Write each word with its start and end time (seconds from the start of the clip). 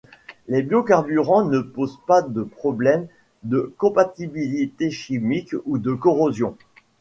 Les 0.47 0.63
bio-carburants 0.63 1.43
ne 1.45 1.59
posent 1.59 1.99
pas 2.07 2.23
de 2.23 2.41
problème 2.41 3.07
de 3.43 3.71
compatibilité 3.77 4.89
chimique 4.89 5.53
ou 5.67 5.77
de 5.77 5.93
corrosion. 5.93 6.57